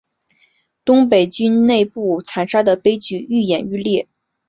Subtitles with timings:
[0.83, 4.07] 东北军内部残杀的悲剧愈演愈烈。